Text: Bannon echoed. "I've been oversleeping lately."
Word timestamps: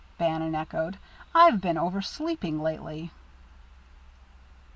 Bannon 0.17 0.55
echoed. 0.55 0.97
"I've 1.35 1.61
been 1.61 1.77
oversleeping 1.77 2.59
lately." 2.59 3.11